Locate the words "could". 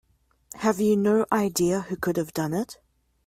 1.95-2.17